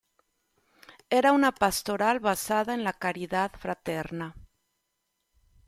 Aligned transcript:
Era 1.17 1.31
una 1.35 1.51
pastoral 1.57 2.19
basada 2.19 2.73
en 2.73 2.83
la 2.83 2.93
caridad 2.93 3.51
fraterna. 3.67 4.33